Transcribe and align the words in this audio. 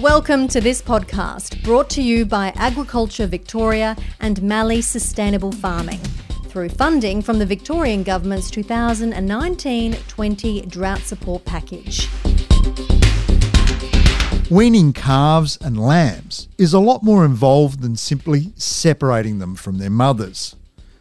Welcome 0.00 0.46
to 0.48 0.60
this 0.60 0.82
podcast 0.82 1.62
brought 1.64 1.88
to 1.90 2.02
you 2.02 2.26
by 2.26 2.52
Agriculture 2.54 3.26
Victoria 3.26 3.96
and 4.20 4.42
Mallee 4.42 4.82
Sustainable 4.82 5.52
Farming 5.52 6.00
through 6.48 6.68
funding 6.68 7.22
from 7.22 7.38
the 7.38 7.46
Victorian 7.46 8.02
Government's 8.02 8.50
2019 8.50 9.94
20 9.94 10.60
Drought 10.66 11.00
Support 11.00 11.46
Package. 11.46 12.10
Weaning 14.50 14.92
calves 14.92 15.56
and 15.62 15.80
lambs 15.80 16.48
is 16.58 16.74
a 16.74 16.78
lot 16.78 17.02
more 17.02 17.24
involved 17.24 17.80
than 17.80 17.96
simply 17.96 18.52
separating 18.54 19.38
them 19.38 19.54
from 19.54 19.78
their 19.78 19.88
mothers. 19.88 20.56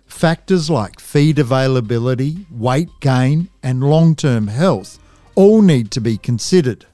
Factors 0.06 0.70
like 0.70 1.02
feed 1.02 1.38
availability, 1.38 2.46
weight 2.50 2.90
gain, 3.02 3.50
and 3.62 3.84
long 3.84 4.16
term 4.16 4.48
health 4.48 5.00
all 5.36 5.62
need 5.62 5.92
to 5.92 6.00
be 6.00 6.16
considered. 6.18 6.86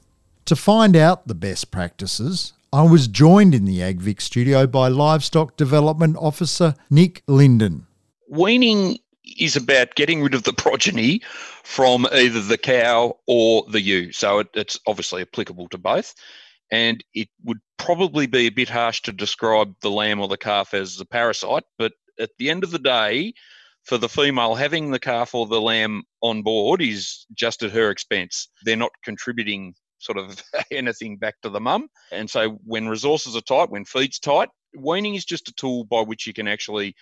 To 0.46 0.56
find 0.56 0.96
out 0.96 1.28
the 1.28 1.36
best 1.36 1.70
practices, 1.70 2.52
I 2.72 2.82
was 2.82 3.06
joined 3.06 3.54
in 3.54 3.64
the 3.64 3.78
AgVic 3.78 4.20
studio 4.20 4.66
by 4.66 4.88
Livestock 4.88 5.56
Development 5.56 6.16
Officer 6.18 6.74
Nick 6.90 7.22
Linden. 7.28 7.86
Weaning 8.28 8.98
is 9.38 9.54
about 9.54 9.94
getting 9.94 10.20
rid 10.20 10.34
of 10.34 10.42
the 10.42 10.52
progeny 10.52 11.22
from 11.62 12.08
either 12.12 12.40
the 12.40 12.58
cow 12.58 13.16
or 13.28 13.64
the 13.70 13.80
ewe. 13.80 14.10
So 14.10 14.40
it, 14.40 14.48
it's 14.54 14.80
obviously 14.86 15.22
applicable 15.22 15.68
to 15.68 15.78
both. 15.78 16.12
And 16.72 17.04
it 17.14 17.28
would 17.44 17.60
probably 17.78 18.26
be 18.26 18.46
a 18.46 18.50
bit 18.50 18.68
harsh 18.68 19.00
to 19.02 19.12
describe 19.12 19.74
the 19.80 19.90
lamb 19.90 20.20
or 20.20 20.26
the 20.26 20.36
calf 20.36 20.74
as 20.74 20.98
a 20.98 21.04
parasite, 21.04 21.64
but 21.78 21.92
at 22.18 22.30
the 22.38 22.50
end 22.50 22.64
of 22.64 22.72
the 22.72 22.78
day, 22.80 23.34
for 23.84 23.96
the 23.96 24.08
female, 24.08 24.56
having 24.56 24.90
the 24.90 24.98
calf 24.98 25.34
or 25.34 25.46
the 25.46 25.60
lamb 25.60 26.02
on 26.20 26.42
board 26.42 26.82
is 26.82 27.26
just 27.34 27.62
at 27.62 27.70
her 27.70 27.90
expense. 27.90 28.48
They're 28.64 28.76
not 28.76 28.92
contributing 29.04 29.74
sort 30.02 30.18
of 30.18 30.42
anything 30.70 31.16
back 31.16 31.40
to 31.42 31.48
the 31.48 31.60
mum. 31.60 31.88
And 32.10 32.28
so 32.28 32.58
when 32.64 32.88
resources 32.88 33.36
are 33.36 33.40
tight, 33.40 33.70
when 33.70 33.84
feed's 33.84 34.18
tight, 34.18 34.48
weaning 34.76 35.14
is 35.14 35.24
just 35.24 35.48
a 35.48 35.54
tool 35.54 35.84
by 35.84 36.02
which 36.02 36.26
you 36.26 36.32
can 36.32 36.48
actually 36.48 36.94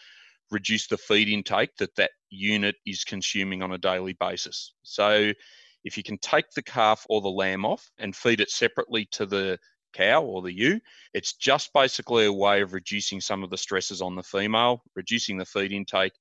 reduce 0.50 0.86
the 0.88 0.98
feed 0.98 1.28
intake 1.28 1.74
that 1.78 1.94
that 1.96 2.10
unit 2.28 2.76
is 2.86 3.04
consuming 3.04 3.62
on 3.62 3.72
a 3.72 3.78
daily 3.78 4.12
basis. 4.14 4.74
So 4.82 5.32
if 5.84 5.96
you 5.96 6.02
can 6.02 6.18
take 6.18 6.50
the 6.50 6.62
calf 6.62 7.06
or 7.08 7.20
the 7.20 7.28
lamb 7.28 7.64
off 7.64 7.90
and 7.98 8.14
feed 8.14 8.40
it 8.40 8.50
separately 8.50 9.06
to 9.12 9.26
the 9.26 9.58
cow 9.92 10.22
or 10.22 10.42
the 10.42 10.52
ewe, 10.52 10.80
it's 11.14 11.34
just 11.34 11.72
basically 11.72 12.26
a 12.26 12.32
way 12.32 12.60
of 12.60 12.72
reducing 12.72 13.20
some 13.20 13.42
of 13.42 13.50
the 13.50 13.56
stresses 13.56 14.02
on 14.02 14.16
the 14.16 14.22
female, 14.22 14.82
reducing 14.94 15.38
the 15.38 15.46
feed 15.46 15.72
intake, 15.72 16.12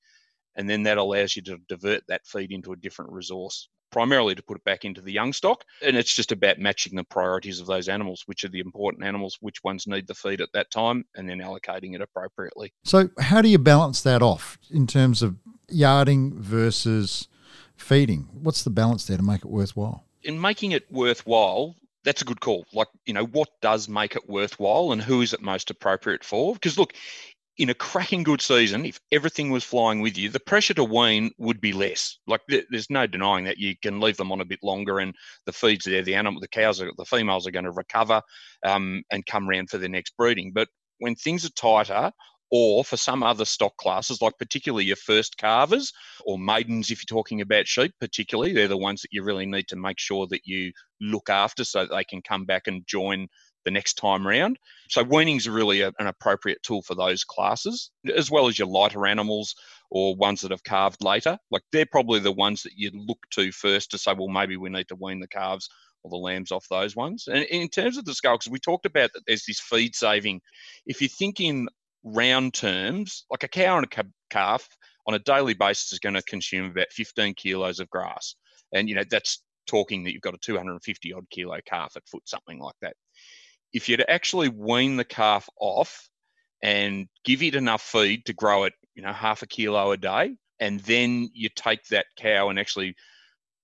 and 0.56 0.70
then 0.70 0.84
that 0.84 0.98
allows 0.98 1.36
you 1.36 1.42
to 1.44 1.58
divert 1.68 2.04
that 2.08 2.26
feed 2.26 2.52
into 2.52 2.72
a 2.72 2.78
different 2.78 3.12
resource 3.12 3.68
primarily 3.92 4.36
to 4.36 4.44
put 4.44 4.58
it 4.58 4.64
back 4.64 4.86
into 4.86 5.02
the 5.02 5.12
young 5.12 5.34
stock. 5.34 5.64
And 5.82 5.98
it's 5.98 6.14
just 6.14 6.32
about 6.32 6.60
matching 6.60 6.96
the 6.96 7.04
priorities 7.04 7.60
of 7.60 7.68
those 7.68 7.90
animals, 7.90 8.24
which 8.26 8.44
are 8.44 8.50
the 8.50 8.60
important 8.60 9.06
animals, 9.06 9.38
which 9.42 9.64
ones 9.64 9.88
need 9.88 10.08
the 10.08 10.16
feed 10.16 10.42
at 10.42 10.52
that 10.54 10.72
time, 10.72 11.06
and 11.16 11.30
then 11.30 11.40
allocating 11.40 11.96
it 11.96 12.02
appropriately. 12.02 12.74
So, 12.84 13.10
how 13.20 13.42
do 13.42 13.50
you 13.50 13.60
balance 13.60 14.02
that 14.02 14.22
off 14.22 14.58
in 14.70 14.88
terms 14.88 15.22
of 15.22 15.36
yarding 15.68 16.40
versus 16.40 17.28
feeding? 17.76 18.30
What's 18.34 18.64
the 18.64 18.70
balance 18.70 19.06
there 19.06 19.18
to 19.18 19.24
make 19.24 19.42
it 19.42 19.50
worthwhile? 19.50 20.06
In 20.24 20.40
making 20.40 20.72
it 20.72 20.92
worthwhile, 20.92 21.76
that's 22.04 22.22
a 22.22 22.26
good 22.26 22.42
call. 22.42 22.66
Like, 22.74 22.88
you 23.06 23.14
know, 23.14 23.26
what 23.26 23.50
does 23.62 23.90
make 23.90 24.16
it 24.16 24.30
worthwhile 24.30 24.92
and 24.92 25.02
who 25.02 25.22
is 25.22 25.34
it 25.34 25.42
most 25.42 25.70
appropriate 25.70 26.24
for? 26.24 26.54
Because 26.54 26.78
look, 26.78 26.94
in 27.60 27.70
a 27.70 27.74
cracking 27.74 28.24
good 28.24 28.42
season, 28.42 28.86
if 28.86 29.02
everything 29.12 29.52
was 29.52 29.66
flying 29.66 30.00
with 30.00 30.18
you, 30.18 30.30
the 30.30 30.40
pressure 30.40 30.74
to 30.74 30.84
wean 30.84 31.30
would 31.38 31.60
be 31.60 31.74
less. 31.74 32.18
Like 32.26 32.40
there's 32.48 32.90
no 32.90 33.06
denying 33.06 33.44
that 33.44 33.58
you 33.58 33.76
can 33.84 34.00
leave 34.00 34.16
them 34.16 34.32
on 34.32 34.40
a 34.40 34.46
bit 34.46 34.60
longer, 34.64 35.00
and 35.00 35.14
the 35.46 35.52
feeds 35.52 35.84
there, 35.84 36.02
the 36.02 36.16
animal, 36.16 36.40
the 36.40 36.48
cows, 36.48 36.82
are, 36.82 36.90
the 36.98 37.06
females 37.06 37.46
are 37.46 37.52
going 37.52 37.66
to 37.66 37.72
recover 37.72 38.22
um, 38.66 39.04
and 39.12 39.26
come 39.26 39.48
round 39.48 39.70
for 39.70 39.78
their 39.78 39.90
next 39.90 40.16
breeding. 40.18 40.54
But 40.56 40.70
when 41.00 41.16
things 41.16 41.46
are 41.46 41.50
tighter, 41.50 42.12
or 42.52 42.84
for 42.84 42.98
some 42.98 43.22
other 43.22 43.46
stock 43.46 43.76
classes, 43.78 44.22
like 44.22 44.38
particularly 44.40 44.86
your 44.86 44.96
first 44.96 45.38
calvers 45.38 45.94
or 46.26 46.40
maidens, 46.40 46.90
if 46.90 47.00
you're 47.00 47.18
talking 47.18 47.42
about 47.42 47.68
sheep, 47.68 47.94
particularly, 48.00 48.54
they're 48.54 48.68
the 48.68 48.78
ones 48.78 49.02
that 49.02 49.10
you 49.12 49.24
really 49.24 49.46
need 49.46 49.68
to 49.68 49.76
make 49.76 50.00
sure 50.00 50.26
that 50.28 50.42
you 50.46 50.72
look 51.00 51.30
after 51.30 51.64
so 51.64 51.82
that 51.82 51.94
they 51.94 52.04
can 52.04 52.22
come 52.22 52.46
back 52.46 52.64
and 52.68 52.88
join 52.88 53.28
the 53.70 53.74
next 53.74 53.94
time 53.94 54.26
round. 54.26 54.58
So 54.90 55.04
weaning 55.04 55.38
is 55.38 55.48
really 55.48 55.82
a, 55.82 55.94
an 56.00 56.08
appropriate 56.08 56.58
tool 56.64 56.82
for 56.82 56.96
those 56.96 57.24
classes, 57.24 57.92
as 58.16 58.32
well 58.32 58.48
as 58.48 58.58
your 58.58 58.68
lighter 58.68 59.06
animals 59.06 59.54
or 59.92 60.16
ones 60.16 60.42
that 60.42 60.50
have 60.50 60.64
calved 60.64 61.04
later. 61.04 61.38
Like 61.52 61.62
they're 61.72 61.86
probably 61.86 62.20
the 62.20 62.32
ones 62.32 62.64
that 62.64 62.74
you'd 62.76 62.96
look 62.96 63.20
to 63.34 63.52
first 63.52 63.92
to 63.92 64.00
say, 64.00 64.14
well, 64.18 64.28
maybe 64.28 64.58
we 64.58 64.72
need 64.72 64.88
to 64.88 64.98
wean 65.00 65.20
the 65.20 65.28
calves 65.28 65.70
or 66.04 66.10
the 66.10 66.18
lambs 66.18 66.52
off 66.52 66.66
those 66.70 66.96
ones. 66.96 67.28
And 67.28 67.44
in 67.46 67.70
terms 67.70 67.98
of 67.98 68.06
the 68.06 68.14
scale, 68.16 68.38
because 68.38 68.52
we 68.52 68.60
talked 68.60 68.88
about 68.88 69.12
that 69.14 69.22
there's 69.28 69.46
this 69.46 69.60
feed 69.60 69.96
saving. 69.96 70.42
If 70.88 71.00
you 71.00 71.08
think 71.08 71.40
in 71.40 71.68
round 72.04 72.56
terms, 72.56 73.26
like 73.30 73.44
a 73.44 73.48
cow 73.48 73.78
and 73.78 73.86
a 73.86 74.04
calf 74.32 74.68
on 75.06 75.14
a 75.14 75.20
daily 75.20 75.54
basis 75.54 75.94
is 75.94 76.00
going 76.00 76.16
to 76.16 76.24
consume 76.24 76.72
about 76.72 76.92
15 76.92 77.36
kilos 77.36 77.80
of 77.80 77.90
grass. 77.92 78.34
And, 78.74 78.90
you 78.90 78.96
know, 78.96 79.04
that's 79.10 79.44
talking 79.68 80.04
that 80.04 80.14
you've 80.14 80.24
got 80.24 80.34
a 80.34 80.40
250 80.40 81.14
odd 81.14 81.30
kilo 81.30 81.60
calf 81.68 81.94
at 81.96 82.08
foot, 82.08 82.28
something 82.28 82.60
like 82.60 82.76
that 82.82 82.96
if 83.74 83.90
you'd 83.90 84.04
actually 84.08 84.50
wean 84.50 84.98
the 84.98 85.06
calf 85.06 85.48
off 85.60 86.10
and 86.62 87.08
give 87.24 87.42
it 87.44 87.56
enough 87.56 87.82
feed 87.82 88.26
to 88.26 88.34
grow 88.34 88.64
it, 88.66 88.74
you 88.96 89.02
know, 89.02 89.14
half 89.14 89.42
a 89.42 89.48
kilo 89.48 89.92
a 89.92 89.98
day, 89.98 90.36
and 90.60 90.80
then 90.82 91.30
you 91.34 91.50
take 91.56 91.84
that 91.86 92.08
cow 92.18 92.50
and 92.50 92.60
actually 92.60 92.96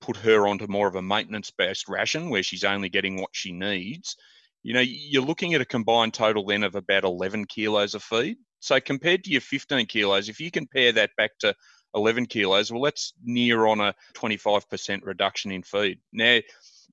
put 0.01 0.17
her 0.17 0.47
onto 0.47 0.67
more 0.67 0.87
of 0.87 0.95
a 0.95 1.01
maintenance 1.01 1.51
based 1.51 1.89
ration 1.89 2.29
where 2.29 2.43
she's 2.43 2.63
only 2.63 2.89
getting 2.89 3.19
what 3.19 3.31
she 3.33 3.51
needs, 3.51 4.15
you 4.63 4.73
know, 4.73 4.83
you're 4.83 5.21
looking 5.21 5.53
at 5.53 5.61
a 5.61 5.65
combined 5.65 6.13
total 6.13 6.45
then 6.45 6.63
of 6.63 6.75
about 6.75 7.03
11 7.03 7.45
kilos 7.45 7.93
of 7.93 8.03
feed. 8.03 8.37
So 8.59 8.79
compared 8.79 9.23
to 9.23 9.29
your 9.29 9.41
15 9.41 9.85
kilos, 9.85 10.27
if 10.29 10.39
you 10.39 10.49
compare 10.49 10.91
that 10.93 11.11
back 11.17 11.37
to 11.41 11.53
11 11.93 12.25
kilos, 12.25 12.71
well, 12.71 12.81
that's 12.81 13.13
near 13.23 13.67
on 13.67 13.79
a 13.79 13.93
25% 14.15 15.01
reduction 15.03 15.51
in 15.51 15.61
feed. 15.61 15.99
Now, 16.11 16.39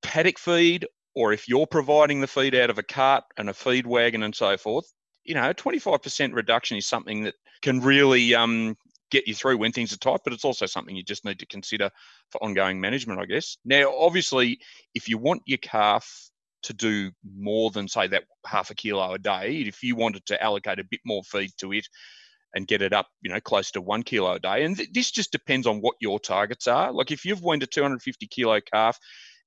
paddock 0.03 0.39
feed 0.39 0.87
or 1.15 1.33
if 1.33 1.49
you're 1.49 1.67
providing 1.67 2.21
the 2.21 2.27
feed 2.27 2.55
out 2.55 2.71
of 2.71 2.79
a 2.79 2.83
cart 2.83 3.25
and 3.37 3.51
a 3.51 3.55
feed 3.55 3.87
wagon 3.87 4.23
and 4.23 4.35
so 4.35 4.57
forth, 4.57 4.91
you 5.25 5.35
know, 5.35 5.51
a 5.51 5.55
25% 5.55 6.35
reduction 6.35 6.77
is 6.77 6.87
something 6.87 7.25
that 7.25 7.35
can 7.63 7.81
really 7.81 8.35
um, 8.35 8.77
get 9.11 9.29
you 9.29 9.35
through 9.35 9.59
when 9.59 9.73
things 9.73 9.93
are 9.93 9.99
tight, 9.99 10.21
but 10.25 10.33
it's 10.33 10.45
also 10.45 10.67
something 10.67 10.97
you 10.97 11.03
just 11.03 11.25
need 11.25 11.39
to 11.39 11.47
consider 11.47 11.91
for 12.31 12.43
ongoing 12.43 12.81
management, 12.81 13.21
I 13.21 13.27
guess. 13.27 13.57
Now, 13.65 13.95
obviously, 13.97 14.59
if 14.95 15.09
you 15.09 15.19
want 15.19 15.43
your 15.47 15.59
calf 15.59 16.09
to 16.65 16.73
do 16.73 17.11
more 17.37 17.71
than, 17.71 17.89
say, 17.89 18.07
that 18.09 18.25
half 18.47 18.71
a 18.71 18.75
kilo 18.75 19.13
a 19.13 19.19
day, 19.19 19.65
if 19.67 19.83
you 19.83 19.97
wanted 19.97 20.25
to 20.27 20.43
allocate 20.43 20.79
a 20.79 20.85
bit 20.85 21.01
more 21.05 21.23
feed 21.25 21.51
to 21.59 21.73
it, 21.73 21.87
and 22.55 22.67
get 22.67 22.83
it 22.83 22.93
up, 22.93 23.09
you 23.23 23.33
know, 23.33 23.41
close 23.41 23.71
to 23.71 23.81
one 23.81 24.03
kilo 24.03 24.33
a 24.35 24.39
day. 24.39 24.65
And 24.65 24.77
th- 24.77 24.91
this 24.93 25.11
just 25.11 25.33
depends 25.33 25.67
on 25.67 25.79
what 25.79 25.97
your 26.01 26.21
targets 26.21 26.67
are. 26.67 26.93
Like 26.93 27.11
if 27.11 27.25
you've 27.25 27.43
weaned 27.43 27.63
a 27.63 27.67
250 27.67 28.27
kilo 28.27 28.61
calf 28.61 28.99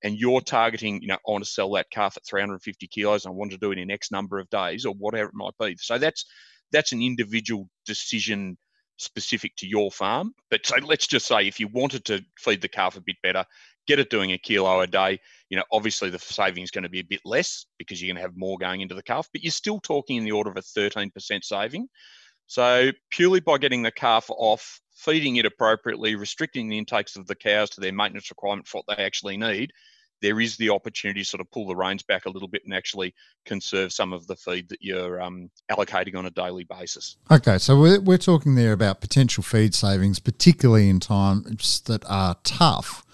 and 0.06 0.20
you're 0.20 0.40
targeting, 0.40 1.02
you 1.02 1.08
know, 1.08 1.16
I 1.16 1.32
want 1.32 1.44
to 1.44 1.50
sell 1.50 1.72
that 1.72 1.90
calf 1.90 2.16
at 2.16 2.26
350 2.28 2.88
kilos, 2.88 3.26
and 3.26 3.32
I 3.32 3.36
want 3.36 3.52
to 3.52 3.58
do 3.58 3.72
it 3.72 3.80
in 3.80 3.90
X 3.90 4.12
number 4.12 4.38
of 4.38 4.48
days, 4.52 4.86
or 4.86 4.94
whatever 4.94 5.30
it 5.30 5.36
might 5.36 5.58
be. 5.60 5.76
So 5.80 5.98
that's 5.98 6.26
that's 6.72 6.92
an 6.92 7.02
individual 7.02 7.68
decision 7.88 8.56
specific 8.98 9.56
to 9.58 9.68
your 9.68 9.92
farm. 9.92 10.34
But 10.52 10.66
so 10.66 10.76
let's 10.86 11.08
just 11.08 11.26
say 11.26 11.48
if 11.48 11.60
you 11.60 11.68
wanted 11.70 12.06
to 12.06 12.24
feed 12.38 12.62
the 12.62 12.68
calf 12.68 12.96
a 12.96 13.02
bit 13.02 13.16
better, 13.24 13.44
get 13.88 13.98
it 13.98 14.12
doing 14.12 14.32
a 14.32 14.38
kilo 14.38 14.82
a 14.82 14.88
day, 14.88 15.20
you 15.50 15.58
know, 15.58 15.64
obviously 15.72 16.12
the 16.12 16.20
saving 16.20 16.64
is 16.64 16.72
going 16.72 16.84
to 16.84 16.90
be 16.90 17.00
a 17.00 17.04
bit 17.04 17.22
less 17.26 17.66
because 17.80 18.02
you're 18.02 18.14
going 18.14 18.22
to 18.22 18.28
have 18.28 18.38
more 18.38 18.58
going 18.60 18.82
into 18.82 18.96
the 18.96 19.04
calf, 19.04 19.28
but 19.34 19.44
you're 19.44 19.52
still 19.52 19.80
talking 19.80 20.18
in 20.18 20.24
the 20.24 20.32
order 20.32 20.52
of 20.52 20.58
a 20.58 20.62
13% 20.62 21.12
saving. 21.44 21.88
So 22.48 22.92
purely 23.10 23.40
by 23.40 23.58
getting 23.58 23.82
the 23.82 23.92
calf 23.92 24.28
off, 24.30 24.80
feeding 24.96 25.38
it 25.38 25.46
appropriately, 25.46 26.16
restricting 26.16 26.70
the 26.70 26.78
intakes 26.78 27.16
of 27.16 27.28
the 27.28 27.36
cows 27.36 27.70
to 27.72 27.82
their 27.82 27.92
maintenance 27.92 28.30
requirement 28.30 28.68
for 28.68 28.82
what 28.86 28.98
they 28.98 29.04
actually 29.04 29.38
need, 29.38 29.72
there 30.26 30.42
is 30.42 30.58
the 30.58 30.72
opportunity 30.72 31.22
to 31.22 31.26
sort 31.26 31.40
of 31.40 31.52
pull 31.52 31.68
the 31.68 31.76
reins 31.76 32.02
back 32.02 32.26
a 32.26 32.30
little 32.32 32.48
bit 32.48 32.64
and 32.66 32.74
actually 32.74 33.14
conserve 33.46 33.94
some 33.94 34.12
of 34.12 34.26
the 34.26 34.36
feed 34.36 34.68
that 34.70 34.82
you're 34.82 35.22
um, 35.22 35.52
allocating 35.72 36.16
on 36.16 36.26
a 36.26 36.32
daily 36.32 36.64
basis. 36.64 37.18
Okay, 37.30 37.60
so 37.60 37.80
we're, 37.80 38.00
we're 38.00 38.18
talking 38.18 38.56
there 38.56 38.74
about 38.74 39.02
potential 39.02 39.44
feed 39.44 39.76
savings, 39.76 40.18
particularly 40.18 40.90
in 40.90 41.00
times 41.00 41.80
that 41.82 42.04
are 42.06 42.38
tough. 42.44 43.06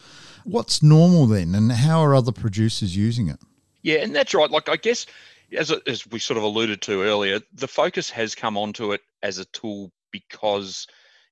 What's 0.46 0.82
normal 0.82 1.26
then, 1.28 1.54
and 1.54 1.70
how 1.70 2.00
are 2.00 2.16
other 2.16 2.32
producers 2.32 2.96
using 2.96 3.28
it? 3.28 3.40
Yeah, 3.82 3.98
and 3.98 4.16
that's 4.16 4.34
right. 4.34 4.50
Like, 4.50 4.70
I 4.70 4.78
guess 4.78 5.06
as, 5.52 5.70
as 5.86 6.08
we 6.08 6.18
sort 6.18 6.38
of 6.38 6.44
alluded 6.44 6.82
to 6.84 7.02
earlier, 7.02 7.42
the 7.54 7.68
focus 7.68 8.10
has 8.12 8.36
come 8.36 8.58
onto 8.58 8.94
it 8.94 9.02
as 9.22 9.38
a 9.38 9.46
tool 9.46 9.92
because, 10.12 10.88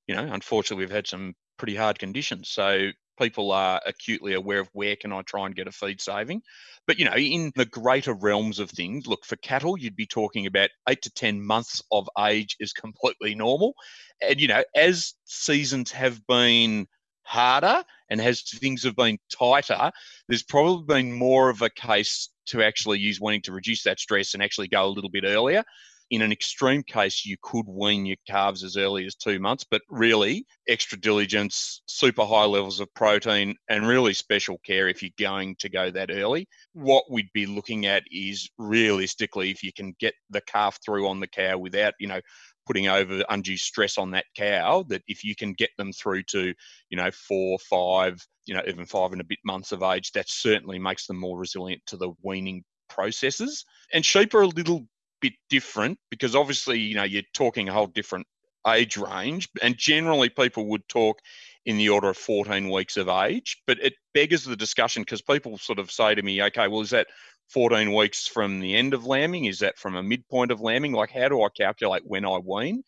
you 0.06 0.14
know, 0.14 0.28
unfortunately, 0.30 0.84
we've 0.84 0.94
had 0.94 1.06
some 1.06 1.34
pretty 1.56 1.74
hard 1.74 1.98
conditions. 1.98 2.50
So 2.50 2.90
people 3.20 3.52
are 3.52 3.80
acutely 3.86 4.34
aware 4.34 4.60
of 4.60 4.68
where 4.72 4.96
can 4.96 5.12
I 5.12 5.22
try 5.22 5.46
and 5.46 5.54
get 5.54 5.68
a 5.68 5.72
feed 5.72 6.00
saving. 6.00 6.42
But 6.86 6.98
you 6.98 7.04
know, 7.04 7.16
in 7.16 7.52
the 7.54 7.66
greater 7.66 8.14
realms 8.14 8.58
of 8.58 8.70
things, 8.70 9.06
look 9.06 9.24
for 9.24 9.36
cattle, 9.36 9.78
you'd 9.78 9.96
be 9.96 10.06
talking 10.06 10.46
about 10.46 10.70
eight 10.88 11.02
to 11.02 11.10
ten 11.10 11.44
months 11.44 11.82
of 11.92 12.08
age 12.18 12.56
is 12.58 12.72
completely 12.72 13.34
normal. 13.34 13.74
And 14.20 14.40
you 14.40 14.48
know, 14.48 14.64
as 14.74 15.14
seasons 15.24 15.92
have 15.92 16.26
been 16.26 16.86
harder 17.22 17.84
and 18.08 18.20
as 18.20 18.42
things 18.42 18.82
have 18.84 18.96
been 18.96 19.18
tighter, 19.30 19.92
there's 20.28 20.42
probably 20.42 20.84
been 20.86 21.12
more 21.12 21.50
of 21.50 21.62
a 21.62 21.70
case 21.70 22.30
to 22.46 22.62
actually 22.62 22.98
use 22.98 23.20
weaning 23.20 23.42
to 23.42 23.52
reduce 23.52 23.84
that 23.84 24.00
stress 24.00 24.34
and 24.34 24.42
actually 24.42 24.68
go 24.68 24.84
a 24.84 24.88
little 24.88 25.10
bit 25.10 25.24
earlier 25.24 25.62
in 26.10 26.22
an 26.22 26.32
extreme 26.32 26.82
case, 26.82 27.24
you 27.24 27.36
could 27.40 27.66
wean 27.68 28.04
your 28.04 28.16
calves 28.26 28.64
as 28.64 28.76
early 28.76 29.06
as 29.06 29.14
two 29.14 29.38
months, 29.38 29.64
but 29.70 29.80
really, 29.88 30.44
extra 30.66 30.98
diligence, 30.98 31.82
super 31.86 32.24
high 32.24 32.44
levels 32.44 32.80
of 32.80 32.92
protein, 32.94 33.54
and 33.68 33.86
really 33.86 34.12
special 34.12 34.58
care 34.66 34.88
if 34.88 35.02
you're 35.02 35.12
going 35.18 35.54
to 35.60 35.68
go 35.68 35.88
that 35.90 36.10
early. 36.10 36.48
What 36.72 37.04
we'd 37.08 37.32
be 37.32 37.46
looking 37.46 37.86
at 37.86 38.02
is 38.10 38.50
realistically, 38.58 39.50
if 39.50 39.62
you 39.62 39.72
can 39.72 39.94
get 40.00 40.14
the 40.30 40.40
calf 40.40 40.78
through 40.84 41.06
on 41.06 41.20
the 41.20 41.28
cow 41.28 41.58
without, 41.58 41.94
you 42.00 42.08
know, 42.08 42.20
putting 42.66 42.88
over 42.88 43.24
undue 43.28 43.56
stress 43.56 43.96
on 43.96 44.10
that 44.10 44.26
cow 44.36 44.84
that 44.88 45.02
if 45.06 45.24
you 45.24 45.34
can 45.34 45.52
get 45.52 45.70
them 45.76 45.92
through 45.92 46.22
to 46.22 46.54
you 46.88 46.96
know 46.96 47.10
four 47.10 47.58
five 47.58 48.16
you 48.46 48.54
know 48.54 48.62
even 48.68 48.84
five 48.84 49.10
and 49.12 49.20
a 49.20 49.24
bit 49.24 49.38
months 49.44 49.72
of 49.72 49.82
age 49.82 50.12
that 50.12 50.28
certainly 50.28 50.78
makes 50.78 51.06
them 51.06 51.18
more 51.18 51.38
resilient 51.38 51.80
to 51.86 51.96
the 51.96 52.10
weaning 52.22 52.62
processes 52.88 53.64
and 53.92 54.04
sheep 54.04 54.34
are 54.34 54.42
a 54.42 54.46
little 54.46 54.86
bit 55.20 55.34
different 55.48 55.98
because 56.10 56.34
obviously, 56.34 56.78
you 56.78 56.94
know, 56.94 57.04
you're 57.04 57.22
talking 57.34 57.68
a 57.68 57.72
whole 57.72 57.86
different 57.86 58.26
age 58.66 58.96
range, 58.96 59.48
and 59.62 59.76
generally 59.76 60.28
people 60.28 60.66
would 60.66 60.86
talk 60.88 61.18
in 61.66 61.76
the 61.76 61.88
order 61.88 62.10
of 62.10 62.16
14 62.16 62.70
weeks 62.70 62.96
of 62.96 63.08
age. 63.08 63.62
But 63.66 63.78
it 63.80 63.94
beggars 64.14 64.44
the 64.44 64.56
discussion 64.56 65.02
because 65.02 65.22
people 65.22 65.58
sort 65.58 65.78
of 65.78 65.90
say 65.90 66.14
to 66.14 66.22
me, 66.22 66.42
okay, 66.42 66.68
well, 66.68 66.80
is 66.80 66.90
that 66.90 67.08
14 67.48 67.94
weeks 67.94 68.26
from 68.26 68.60
the 68.60 68.74
end 68.76 68.94
of 68.94 69.06
lambing? 69.06 69.46
Is 69.46 69.58
that 69.60 69.78
from 69.78 69.96
a 69.96 70.02
midpoint 70.02 70.50
of 70.50 70.60
lambing? 70.60 70.92
Like, 70.92 71.10
how 71.10 71.28
do 71.28 71.42
I 71.42 71.48
calculate 71.48 72.02
when 72.04 72.24
I 72.24 72.38
wean? 72.38 72.82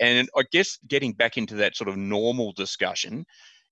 And 0.00 0.28
I 0.36 0.42
guess 0.50 0.78
getting 0.86 1.12
back 1.12 1.38
into 1.38 1.56
that 1.56 1.76
sort 1.76 1.88
of 1.88 1.96
normal 1.96 2.52
discussion, 2.52 3.24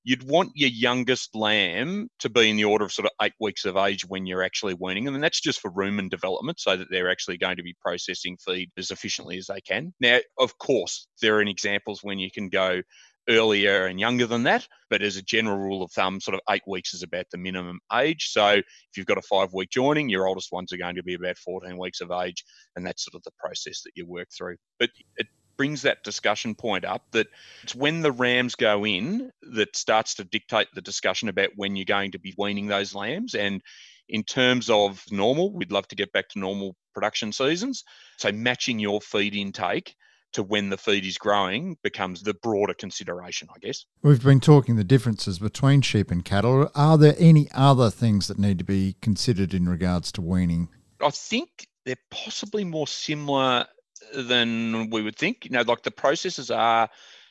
you'd 0.05 0.29
want 0.29 0.53
your 0.55 0.71
youngest 0.71 1.35
lamb 1.35 2.09
to 2.21 2.29
be 2.29 2.51
in 2.51 2.57
the 2.57 2.65
order 2.65 2.85
of 2.85 2.93
sort 2.93 3.07
of 3.07 3.13
eight 3.23 3.33
weeks 3.41 3.65
of 3.65 3.77
age 3.77 4.05
when 4.07 4.27
you're 4.27 4.43
actually 4.43 4.75
weaning 4.79 5.05
them. 5.05 5.15
And 5.15 5.25
that's 5.25 5.41
just 5.41 5.61
for 5.61 5.71
rumen 5.71 6.11
development 6.11 6.61
so 6.61 6.77
that 6.77 6.89
they're 6.91 7.11
actually 7.11 7.39
going 7.39 7.57
to 7.57 7.63
be 7.63 7.75
processing 7.81 8.37
feed 8.37 8.71
as 8.77 8.91
efficiently 8.91 9.39
as 9.39 9.47
they 9.47 9.63
can. 9.63 9.95
Now, 10.01 10.19
of 10.39 10.57
course, 10.59 11.09
there 11.23 11.37
are 11.37 11.43
examples 11.43 12.01
when 12.03 12.19
you 12.19 12.31
can 12.31 12.51
go 12.51 12.83
earlier 13.29 13.87
and 13.87 13.99
younger 13.99 14.27
than 14.27 14.43
that. 14.45 14.67
But 14.91 15.03
as 15.03 15.17
a 15.17 15.23
general 15.23 15.57
rule 15.57 15.83
of 15.83 15.91
thumb, 15.93 16.21
sort 16.21 16.35
of 16.35 16.41
eight 16.51 16.63
weeks 16.67 16.95
is 16.95 17.03
about 17.03 17.27
the 17.33 17.39
minimum 17.39 17.81
age. 17.93 18.29
So 18.31 18.49
if 18.49 18.97
you've 18.97 19.07
got 19.07 19.19
a 19.19 19.23
five 19.23 19.53
week 19.53 19.71
joining, 19.71 20.09
your 20.09 20.27
oldest 20.27 20.53
ones 20.53 20.73
are 20.73 20.79
going 20.79 20.97
to 20.97 21.03
be 21.03 21.15
about 21.15 21.39
14 21.39 21.79
weeks 21.79 22.01
of 22.01 22.11
age. 22.11 22.45
And 22.77 22.87
that's 22.87 23.05
sort 23.05 23.15
of 23.15 23.23
the 23.23 23.33
process 23.39 23.83
that 23.83 23.93
you 23.95 24.07
work 24.07 24.29
through. 24.37 24.57
But 24.79 24.91
it 25.17 25.27
brings 25.57 25.83
that 25.83 26.05
discussion 26.05 26.55
point 26.55 26.85
up 26.85 27.03
that 27.13 27.29
it's 27.63 27.75
when 27.75 28.01
the 28.01 28.13
rams 28.13 28.55
go 28.55 28.85
in 28.87 29.31
that 29.55 29.77
starts 29.77 30.15
to 30.15 30.25
dictate 30.25 30.69
the 30.75 30.81
discussion 30.81 31.29
about 31.29 31.51
when 31.57 31.77
you're 31.77 31.85
going 31.85 32.13
to 32.13 32.19
be 32.19 32.35
weaning 32.37 32.67
those 32.67 32.95
lambs. 32.95 33.35
And 33.35 33.63
in 34.09 34.23
terms 34.23 34.69
of 34.71 35.03
normal, 35.11 35.53
we'd 35.53 35.73
love 35.73 35.89
to 35.89 35.97
get 35.97 36.13
back 36.13 36.29
to 36.31 36.39
normal 36.39 36.77
production 36.95 37.33
seasons. 37.33 37.85
So 38.19 38.33
matching 38.33 38.79
your 38.79 39.01
feed 39.01 39.35
intake 39.35 39.95
to 40.35 40.43
when 40.43 40.69
the 40.69 40.77
feed 40.77 41.05
is 41.05 41.17
growing 41.17 41.77
becomes 41.83 42.23
the 42.23 42.35
broader 42.35 42.75
consideration, 42.75 43.49
I 43.55 43.59
guess. 43.61 43.87
We've 44.03 44.23
been 44.23 44.41
talking 44.41 44.77
the 44.77 44.85
differences 44.85 45.39
between 45.39 45.81
sheep 45.81 46.11
and 46.11 46.25
cattle. 46.25 46.71
Are 46.75 46.99
there 46.99 47.15
any 47.19 47.49
other 47.53 47.91
things 47.91 48.27
that 48.27 48.39
need 48.39 48.59
to 48.59 48.65
be 48.65 48.97
considered 49.01 49.55
in 49.55 49.69
regards 49.69 50.13
to 50.13 50.21
weaning? 50.21 50.69
I 51.01 51.11
think 51.11 51.69
they're 51.85 51.97
possibly 52.11 52.65
more 52.65 52.87
similar 52.87 53.67
than 54.15 54.91
we 54.91 55.03
would 55.03 55.17
think. 55.17 55.45
You 55.45 55.53
know, 55.53 55.63
like 55.63 55.83
the 55.83 55.91
processes 55.91 56.51
are, 56.51 56.89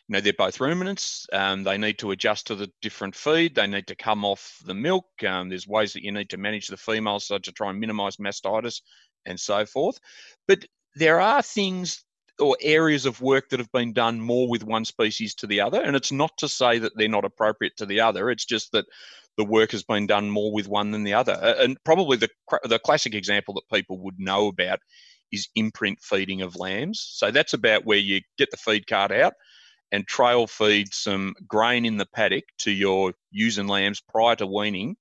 you 0.08 0.14
know, 0.14 0.22
they're 0.22 0.34
both 0.34 0.60
ruminants. 0.60 1.26
Um, 1.34 1.64
they 1.64 1.78
need 1.78 2.00
to 2.00 2.12
adjust 2.12 2.48
to 2.48 2.56
the 2.56 2.72
different 2.82 3.16
feed. 3.16 3.56
They 3.56 3.68
need 3.68 3.88
to 3.88 3.96
come 3.96 4.26
off 4.26 4.60
the 4.66 4.74
milk. 4.74 5.06
Um, 5.26 5.50
there's 5.50 5.68
ways 5.68 5.94
that 5.94 6.04
you 6.04 6.12
need 6.12 6.30
to 6.32 6.38
manage 6.38 6.68
the 6.68 6.78
females 6.78 7.28
so 7.28 7.38
to 7.38 7.52
try 7.52 7.70
and 7.70 7.80
minimise 7.80 8.18
mastitis 8.18 8.82
and 9.26 9.40
so 9.40 9.66
forth. 9.66 10.00
But 10.48 10.66
there 10.96 11.20
are 11.20 11.42
things 11.42 12.04
or 12.40 12.58
areas 12.62 13.06
of 13.06 13.22
work 13.22 13.50
that 13.50 13.60
have 13.60 13.72
been 13.72 13.94
done 13.94 14.20
more 14.20 14.50
with 14.50 14.64
one 14.64 14.86
species 14.86 15.36
to 15.36 15.48
the 15.48 15.62
other. 15.62 15.82
And 15.82 15.96
it's 15.96 16.12
not 16.12 16.36
to 16.38 16.50
say 16.50 16.80
that 16.80 16.94
they're 16.96 17.08
not 17.08 17.26
appropriate 17.26 17.78
to 17.78 17.86
the 17.86 18.02
other. 18.02 18.30
It's 18.30 18.46
just 18.46 18.72
that 18.72 18.86
the 19.38 19.46
work 19.46 19.72
has 19.72 19.84
been 19.84 20.08
done 20.08 20.30
more 20.30 20.52
with 20.52 20.68
one 20.68 20.92
than 20.92 21.04
the 21.04 21.14
other. 21.14 21.34
And 21.60 21.78
probably 21.84 22.18
the 22.18 22.30
the 22.64 22.80
classic 22.80 23.16
example 23.16 23.54
that 23.56 23.76
people 23.76 24.00
would 24.00 24.20
know 24.20 24.48
about 24.48 24.80
is 25.34 25.50
imprint 25.56 26.00
feeding 26.02 26.44
of 26.44 26.56
lambs. 26.56 27.06
So 27.12 27.32
that's 27.32 27.54
about 27.54 27.86
where 27.86 27.98
you 27.98 28.22
get 28.38 28.52
the 28.52 28.58
feed 28.58 28.88
cart 28.88 29.12
out 29.12 29.34
and 29.92 30.08
trail 30.08 30.48
feed 30.48 30.94
some 30.94 31.34
grain 31.48 31.86
in 31.86 31.98
the 31.98 32.06
paddock 32.06 32.46
to 32.60 32.72
your 32.72 33.14
ewes 33.32 33.58
lambs 33.58 34.00
prior 34.00 34.36
to 34.38 34.48
weaning, 34.48 34.96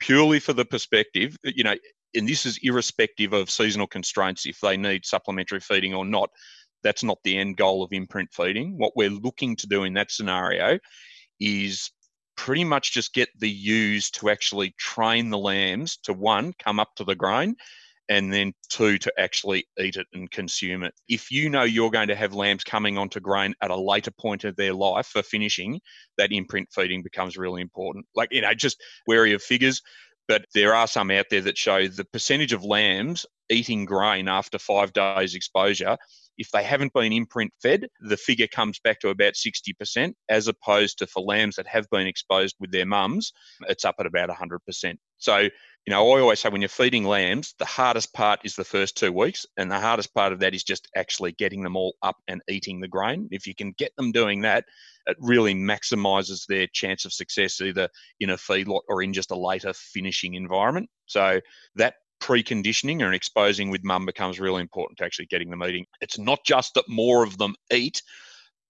purely 0.00 0.40
for 0.40 0.52
the 0.52 0.64
perspective, 0.64 1.36
uh, 1.46 1.52
you 1.54 1.64
know, 1.64 1.76
and 2.14 2.28
this 2.28 2.44
is 2.44 2.58
irrespective 2.62 3.32
of 3.32 3.50
seasonal 3.50 3.86
constraints 3.86 4.44
if 4.44 4.58
they 4.60 4.76
need 4.76 5.06
supplementary 5.06 5.60
feeding 5.60 5.94
or 5.94 6.04
not. 6.04 6.28
That's 6.82 7.04
not 7.04 7.18
the 7.22 7.38
end 7.38 7.56
goal 7.56 7.82
of 7.82 7.92
imprint 7.92 8.30
feeding. 8.32 8.76
What 8.76 8.96
we're 8.96 9.10
looking 9.10 9.56
to 9.56 9.66
do 9.68 9.84
in 9.84 9.94
that 9.94 10.10
scenario 10.10 10.78
is 11.40 11.90
pretty 12.36 12.64
much 12.64 12.92
just 12.92 13.14
get 13.14 13.28
the 13.38 13.50
ewes 13.50 14.10
to 14.10 14.28
actually 14.28 14.74
train 14.78 15.30
the 15.30 15.38
lambs 15.38 15.96
to 15.98 16.12
one, 16.12 16.52
come 16.58 16.80
up 16.80 16.94
to 16.96 17.04
the 17.04 17.14
grain, 17.14 17.56
and 18.08 18.32
then 18.32 18.52
two 18.68 18.98
to 18.98 19.12
actually 19.18 19.66
eat 19.78 19.96
it 19.96 20.06
and 20.12 20.30
consume 20.30 20.82
it. 20.82 20.94
If 21.08 21.30
you 21.30 21.48
know 21.48 21.62
you're 21.62 21.90
going 21.90 22.08
to 22.08 22.16
have 22.16 22.34
lambs 22.34 22.64
coming 22.64 22.98
onto 22.98 23.20
grain 23.20 23.54
at 23.62 23.70
a 23.70 23.76
later 23.76 24.10
point 24.10 24.44
of 24.44 24.56
their 24.56 24.74
life 24.74 25.06
for 25.06 25.22
finishing, 25.22 25.80
that 26.18 26.32
imprint 26.32 26.68
feeding 26.74 27.02
becomes 27.02 27.36
really 27.36 27.62
important. 27.62 28.06
Like, 28.14 28.32
you 28.32 28.42
know, 28.42 28.54
just 28.54 28.82
wary 29.06 29.32
of 29.32 29.42
figures, 29.42 29.82
but 30.28 30.46
there 30.54 30.74
are 30.74 30.86
some 30.86 31.10
out 31.10 31.26
there 31.30 31.40
that 31.42 31.58
show 31.58 31.86
the 31.88 32.04
percentage 32.04 32.52
of 32.52 32.64
lambs 32.64 33.26
eating 33.50 33.84
grain 33.84 34.28
after 34.28 34.58
five 34.58 34.92
days 34.92 35.34
exposure. 35.34 35.96
If 36.38 36.50
they 36.50 36.64
haven't 36.64 36.94
been 36.94 37.12
imprint 37.12 37.52
fed, 37.62 37.86
the 38.00 38.16
figure 38.16 38.46
comes 38.46 38.80
back 38.80 39.00
to 39.00 39.10
about 39.10 39.34
60%, 39.34 40.14
as 40.28 40.48
opposed 40.48 40.98
to 40.98 41.06
for 41.06 41.22
lambs 41.22 41.56
that 41.56 41.66
have 41.66 41.88
been 41.90 42.06
exposed 42.06 42.56
with 42.58 42.72
their 42.72 42.86
mums, 42.86 43.32
it's 43.68 43.84
up 43.84 43.96
at 43.98 44.06
about 44.06 44.30
100%. 44.30 44.96
So 45.18 45.48
you 45.86 45.90
know, 45.90 46.12
I 46.12 46.20
always 46.20 46.38
say 46.38 46.48
when 46.48 46.60
you're 46.60 46.68
feeding 46.68 47.04
lambs, 47.04 47.54
the 47.58 47.64
hardest 47.64 48.12
part 48.12 48.40
is 48.44 48.54
the 48.54 48.64
first 48.64 48.96
two 48.96 49.10
weeks, 49.10 49.44
and 49.56 49.70
the 49.70 49.80
hardest 49.80 50.14
part 50.14 50.32
of 50.32 50.38
that 50.40 50.54
is 50.54 50.62
just 50.62 50.88
actually 50.94 51.32
getting 51.32 51.62
them 51.62 51.76
all 51.76 51.96
up 52.02 52.16
and 52.28 52.40
eating 52.48 52.80
the 52.80 52.88
grain. 52.88 53.28
If 53.32 53.46
you 53.48 53.54
can 53.54 53.72
get 53.72 53.90
them 53.96 54.12
doing 54.12 54.42
that, 54.42 54.64
it 55.06 55.16
really 55.18 55.54
maximizes 55.54 56.46
their 56.46 56.68
chance 56.72 57.04
of 57.04 57.12
success 57.12 57.60
either 57.60 57.88
in 58.20 58.30
a 58.30 58.36
feedlot 58.36 58.82
or 58.88 59.02
in 59.02 59.12
just 59.12 59.32
a 59.32 59.38
later 59.38 59.72
finishing 59.72 60.34
environment. 60.34 60.88
So 61.06 61.40
that 61.74 61.94
preconditioning 62.20 63.04
and 63.04 63.12
exposing 63.12 63.68
with 63.68 63.82
mum 63.82 64.06
becomes 64.06 64.38
really 64.38 64.60
important 64.60 64.98
to 64.98 65.04
actually 65.04 65.26
getting 65.26 65.50
them 65.50 65.64
eating. 65.64 65.86
It's 66.00 66.18
not 66.18 66.44
just 66.46 66.74
that 66.74 66.88
more 66.88 67.24
of 67.24 67.36
them 67.38 67.56
eat, 67.72 68.02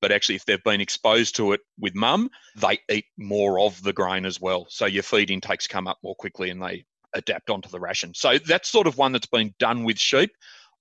but 0.00 0.10
actually 0.10 0.36
if 0.36 0.46
they've 0.46 0.64
been 0.64 0.80
exposed 0.80 1.36
to 1.36 1.52
it 1.52 1.60
with 1.78 1.94
mum, 1.94 2.30
they 2.56 2.78
eat 2.90 3.04
more 3.18 3.60
of 3.60 3.82
the 3.82 3.92
grain 3.92 4.24
as 4.24 4.40
well. 4.40 4.66
So 4.70 4.86
your 4.86 5.02
feed 5.02 5.30
intakes 5.30 5.66
come 5.66 5.86
up 5.86 5.98
more 6.02 6.14
quickly 6.14 6.48
and 6.48 6.62
they 6.62 6.86
adapt 7.14 7.50
onto 7.50 7.68
the 7.68 7.80
ration. 7.80 8.14
So 8.14 8.38
that's 8.38 8.68
sort 8.68 8.86
of 8.86 8.98
one 8.98 9.12
that's 9.12 9.26
been 9.26 9.54
done 9.58 9.84
with 9.84 9.98
sheep. 9.98 10.30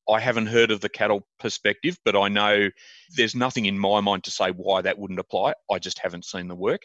I 0.09 0.19
haven't 0.19 0.47
heard 0.47 0.71
of 0.71 0.81
the 0.81 0.89
cattle 0.89 1.27
perspective, 1.39 1.97
but 2.03 2.15
I 2.15 2.27
know 2.27 2.69
there's 3.15 3.35
nothing 3.35 3.65
in 3.65 3.77
my 3.77 4.01
mind 4.01 4.23
to 4.25 4.31
say 4.31 4.49
why 4.49 4.81
that 4.81 4.97
wouldn't 4.97 5.19
apply. 5.19 5.53
I 5.71 5.79
just 5.79 5.99
haven't 5.99 6.25
seen 6.25 6.47
the 6.47 6.55
work. 6.55 6.81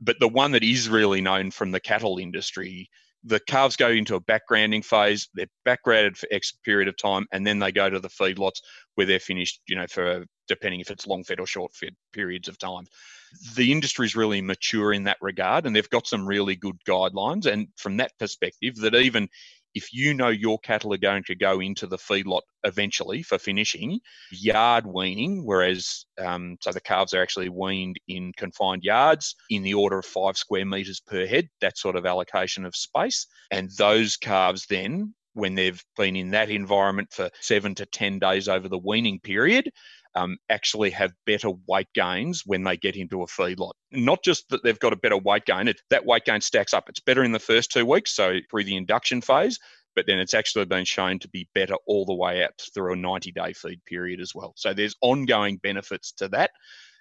But 0.00 0.16
the 0.20 0.28
one 0.28 0.52
that 0.52 0.62
is 0.62 0.88
really 0.88 1.20
known 1.20 1.50
from 1.50 1.72
the 1.72 1.80
cattle 1.80 2.18
industry, 2.18 2.88
the 3.24 3.40
calves 3.40 3.76
go 3.76 3.88
into 3.88 4.14
a 4.14 4.20
backgrounding 4.20 4.84
phase, 4.84 5.28
they're 5.34 5.46
backgrounded 5.64 6.16
for 6.16 6.26
X 6.30 6.52
period 6.64 6.88
of 6.88 6.96
time, 6.96 7.26
and 7.32 7.46
then 7.46 7.58
they 7.58 7.72
go 7.72 7.90
to 7.90 8.00
the 8.00 8.08
feedlots 8.08 8.60
where 8.94 9.06
they're 9.06 9.20
finished, 9.20 9.60
you 9.66 9.76
know, 9.76 9.86
for 9.90 10.24
depending 10.50 10.80
if 10.80 10.90
it's 10.90 11.06
long 11.06 11.24
fed 11.24 11.40
or 11.40 11.46
short 11.46 11.72
fed 11.72 11.94
periods 12.12 12.48
of 12.48 12.58
time 12.58 12.84
the 13.54 13.70
industry 13.70 14.06
is 14.06 14.16
really 14.16 14.40
mature 14.40 14.92
in 14.92 15.04
that 15.04 15.18
regard 15.20 15.66
and 15.66 15.74
they've 15.74 15.90
got 15.90 16.06
some 16.06 16.26
really 16.26 16.56
good 16.56 16.76
guidelines. 16.86 17.46
And 17.46 17.68
from 17.76 17.96
that 17.98 18.12
perspective, 18.18 18.76
that 18.76 18.94
even 18.94 19.28
if 19.74 19.92
you 19.92 20.14
know 20.14 20.28
your 20.28 20.58
cattle 20.58 20.92
are 20.92 20.98
going 20.98 21.22
to 21.24 21.36
go 21.36 21.60
into 21.60 21.86
the 21.86 21.96
feedlot 21.96 22.42
eventually 22.64 23.22
for 23.22 23.38
finishing, 23.38 24.00
yard 24.32 24.84
weaning, 24.84 25.44
whereas 25.44 26.06
um, 26.18 26.56
so 26.60 26.72
the 26.72 26.80
calves 26.80 27.14
are 27.14 27.22
actually 27.22 27.48
weaned 27.48 27.96
in 28.08 28.32
confined 28.36 28.82
yards 28.82 29.36
in 29.48 29.62
the 29.62 29.74
order 29.74 29.98
of 29.98 30.06
five 30.06 30.36
square 30.36 30.66
metres 30.66 31.00
per 31.00 31.24
head, 31.24 31.48
that 31.60 31.78
sort 31.78 31.94
of 31.94 32.04
allocation 32.04 32.64
of 32.64 32.74
space. 32.74 33.26
And 33.52 33.70
those 33.78 34.16
calves 34.16 34.66
then, 34.68 35.14
when 35.34 35.54
they've 35.54 35.82
been 35.96 36.16
in 36.16 36.30
that 36.32 36.50
environment 36.50 37.12
for 37.12 37.30
seven 37.40 37.72
to 37.76 37.86
10 37.86 38.18
days 38.18 38.48
over 38.48 38.68
the 38.68 38.78
weaning 38.78 39.20
period, 39.20 39.70
um, 40.14 40.36
actually 40.48 40.90
have 40.90 41.12
better 41.26 41.50
weight 41.68 41.88
gains 41.94 42.42
when 42.44 42.64
they 42.64 42.76
get 42.76 42.96
into 42.96 43.22
a 43.22 43.26
feedlot. 43.26 43.72
Not 43.92 44.22
just 44.24 44.48
that 44.50 44.62
they've 44.62 44.78
got 44.78 44.92
a 44.92 44.96
better 44.96 45.16
weight 45.18 45.44
gain, 45.44 45.68
it, 45.68 45.80
that 45.90 46.04
weight 46.06 46.24
gain 46.24 46.40
stacks 46.40 46.74
up. 46.74 46.88
It's 46.88 47.00
better 47.00 47.24
in 47.24 47.32
the 47.32 47.38
first 47.38 47.70
two 47.70 47.86
weeks, 47.86 48.14
so 48.14 48.38
through 48.50 48.64
the 48.64 48.76
induction 48.76 49.20
phase, 49.20 49.58
but 49.94 50.06
then 50.06 50.18
it's 50.18 50.34
actually 50.34 50.64
been 50.66 50.84
shown 50.84 51.18
to 51.20 51.28
be 51.28 51.48
better 51.54 51.74
all 51.86 52.04
the 52.04 52.14
way 52.14 52.42
out 52.44 52.60
through 52.74 52.92
a 52.92 52.96
90 52.96 53.32
day 53.32 53.52
feed 53.52 53.84
period 53.84 54.20
as 54.20 54.34
well. 54.34 54.52
So 54.56 54.72
there's 54.72 54.96
ongoing 55.00 55.58
benefits 55.58 56.12
to 56.12 56.28
that. 56.28 56.50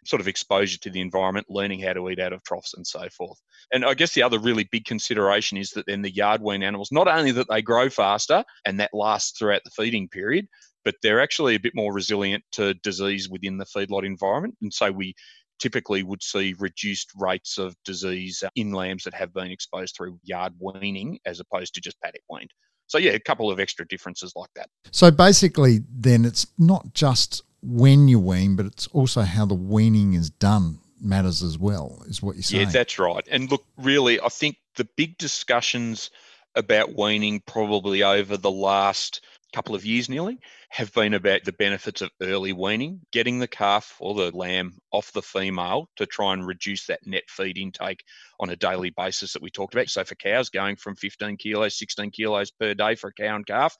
sort 0.05 0.21
of 0.21 0.27
exposure 0.27 0.77
to 0.79 0.89
the 0.89 1.01
environment, 1.01 1.47
learning 1.49 1.81
how 1.81 1.93
to 1.93 2.09
eat 2.09 2.19
out 2.19 2.33
of 2.33 2.43
troughs 2.43 2.73
and 2.73 2.87
so 2.87 3.07
forth. 3.09 3.37
And 3.73 3.83
I 3.83 3.93
guess 3.93 4.13
the 4.13 4.23
other 4.23 4.39
really 4.39 4.67
big 4.71 4.85
consideration 4.85 5.57
is 5.57 5.71
that 5.71 5.85
then 5.87 6.01
the 6.01 6.13
yard 6.13 6.41
wean 6.41 6.63
animals, 6.63 6.91
not 6.91 7.07
only 7.07 7.31
that 7.33 7.47
they 7.49 7.61
grow 7.61 7.89
faster 7.89 8.43
and 8.65 8.79
that 8.79 8.93
lasts 8.93 9.37
throughout 9.37 9.61
the 9.65 9.71
feeding 9.71 10.07
period, 10.07 10.47
but 10.85 10.95
they're 11.01 11.21
actually 11.21 11.55
a 11.55 11.59
bit 11.59 11.73
more 11.75 11.93
resilient 11.93 12.43
to 12.53 12.73
disease 12.75 13.29
within 13.29 13.57
the 13.57 13.65
feedlot 13.65 14.05
environment. 14.05 14.55
And 14.61 14.73
so 14.73 14.91
we 14.91 15.15
typically 15.59 16.03
would 16.03 16.23
see 16.23 16.55
reduced 16.57 17.11
rates 17.17 17.57
of 17.57 17.75
disease 17.83 18.43
uh, 18.43 18.49
in 18.55 18.71
lambs 18.71 19.03
that 19.03 19.13
have 19.13 19.33
been 19.33 19.51
exposed 19.51 19.95
through 19.95 20.19
yard 20.23 20.53
weaning 20.59 21.19
as 21.25 21.39
opposed 21.39 21.73
to 21.75 21.81
just 21.81 21.99
paddock 22.01 22.21
weaned. 22.29 22.51
So 22.87 22.97
yeah, 22.97 23.11
a 23.11 23.19
couple 23.19 23.51
of 23.51 23.59
extra 23.59 23.87
differences 23.87 24.33
like 24.35 24.49
that. 24.55 24.69
So 24.91 25.11
basically, 25.11 25.81
then 25.89 26.25
it's 26.25 26.47
not 26.57 26.93
just 26.93 27.43
when 27.61 28.07
you 28.07 28.19
wean, 28.19 28.55
but 28.55 28.65
it's 28.65 28.87
also 28.87 29.21
how 29.21 29.45
the 29.45 29.53
weaning 29.53 30.13
is 30.13 30.29
done 30.29 30.79
matters 30.99 31.43
as 31.43 31.57
well, 31.57 32.03
is 32.07 32.21
what 32.21 32.35
you're 32.35 32.43
saying. 32.43 32.67
Yeah, 32.67 32.71
that's 32.71 32.97
right. 32.97 33.25
And 33.29 33.51
look, 33.51 33.65
really, 33.77 34.19
I 34.19 34.29
think 34.29 34.57
the 34.75 34.87
big 34.97 35.17
discussions 35.17 36.09
about 36.55 36.97
weaning 36.97 37.41
probably 37.45 38.01
over 38.03 38.37
the 38.37 38.51
last 38.51 39.21
couple 39.53 39.75
of 39.75 39.85
years 39.85 40.09
nearly 40.09 40.39
have 40.69 40.93
been 40.93 41.13
about 41.13 41.43
the 41.43 41.53
benefits 41.53 42.01
of 42.01 42.11
early 42.21 42.53
weaning, 42.53 43.01
getting 43.11 43.39
the 43.39 43.47
calf 43.47 43.95
or 43.99 44.13
the 44.13 44.35
lamb 44.35 44.77
off 44.91 45.11
the 45.11 45.21
female 45.21 45.89
to 45.95 46.05
try 46.05 46.33
and 46.33 46.45
reduce 46.45 46.85
that 46.87 47.05
net 47.05 47.23
feed 47.27 47.57
intake 47.57 48.03
on 48.39 48.49
a 48.49 48.55
daily 48.55 48.91
basis 48.91 49.33
that 49.33 49.41
we 49.41 49.49
talked 49.49 49.73
about. 49.73 49.89
So 49.89 50.03
for 50.03 50.15
cows, 50.15 50.49
going 50.49 50.75
from 50.75 50.95
15 50.95 51.37
kilos, 51.37 51.77
16 51.79 52.11
kilos 52.11 52.51
per 52.51 52.73
day 52.73 52.95
for 52.95 53.09
a 53.09 53.13
cow 53.13 53.35
and 53.35 53.45
calf 53.45 53.75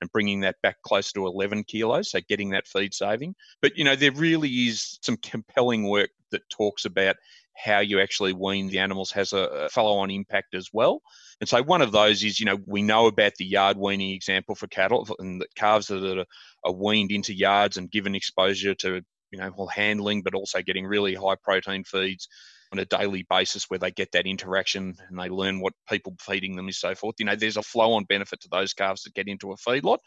and 0.00 0.12
bringing 0.12 0.40
that 0.40 0.56
back 0.62 0.76
close 0.82 1.12
to 1.12 1.26
11 1.26 1.64
kilos, 1.64 2.10
so 2.10 2.20
getting 2.28 2.50
that 2.50 2.66
feed 2.66 2.92
saving. 2.92 3.34
But, 3.62 3.76
you 3.76 3.84
know, 3.84 3.96
there 3.96 4.12
really 4.12 4.50
is 4.50 4.98
some 5.02 5.16
compelling 5.16 5.88
work 5.88 6.10
that 6.30 6.48
talks 6.50 6.84
about 6.84 7.16
how 7.56 7.80
you 7.80 8.00
actually 8.00 8.32
wean 8.32 8.68
the 8.68 8.78
animals 8.78 9.10
has 9.12 9.32
a, 9.32 9.68
follow 9.70 9.98
on 9.98 10.10
impact 10.10 10.54
as 10.54 10.68
well. 10.72 11.00
And 11.40 11.48
so 11.48 11.62
one 11.62 11.82
of 11.82 11.92
those 11.92 12.22
is, 12.22 12.40
you 12.40 12.46
know, 12.46 12.58
we 12.66 12.82
know 12.82 13.06
about 13.06 13.34
the 13.36 13.44
yard 13.44 13.76
weaning 13.76 14.10
example 14.10 14.54
for 14.54 14.66
cattle 14.66 15.06
and 15.18 15.40
the 15.40 15.46
calves 15.54 15.88
that 15.88 16.18
are, 16.18 16.24
are 16.64 16.72
weaned 16.72 17.12
into 17.12 17.34
yards 17.34 17.76
and 17.76 17.90
given 17.90 18.14
exposure 18.14 18.74
to, 18.76 19.02
you 19.30 19.38
know, 19.38 19.52
well, 19.56 19.68
handling, 19.68 20.22
but 20.22 20.34
also 20.34 20.62
getting 20.62 20.86
really 20.86 21.14
high 21.14 21.36
protein 21.42 21.84
feeds 21.84 22.28
on 22.72 22.78
a 22.78 22.84
daily 22.84 23.24
basis 23.30 23.64
where 23.70 23.78
they 23.78 23.90
get 23.90 24.10
that 24.12 24.26
interaction 24.26 24.94
and 25.08 25.18
they 25.18 25.28
learn 25.28 25.60
what 25.60 25.74
people 25.88 26.16
feeding 26.20 26.56
them 26.56 26.68
is 26.68 26.78
so 26.78 26.94
forth. 26.94 27.14
You 27.18 27.26
know, 27.26 27.36
there's 27.36 27.56
a 27.56 27.62
flow 27.62 27.92
on 27.92 28.04
benefit 28.04 28.40
to 28.40 28.48
those 28.50 28.72
calves 28.72 29.02
that 29.02 29.14
get 29.14 29.28
into 29.28 29.52
a 29.52 29.56
feedlot. 29.56 29.98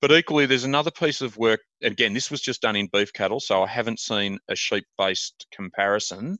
But 0.00 0.12
equally, 0.12 0.46
there's 0.46 0.64
another 0.64 0.90
piece 0.90 1.20
of 1.20 1.36
work. 1.36 1.60
Again, 1.82 2.14
this 2.14 2.30
was 2.30 2.40
just 2.40 2.62
done 2.62 2.76
in 2.76 2.88
beef 2.92 3.12
cattle, 3.12 3.40
so 3.40 3.62
I 3.62 3.66
haven't 3.66 4.00
seen 4.00 4.38
a 4.48 4.56
sheep 4.56 4.84
based 4.96 5.46
comparison 5.52 6.38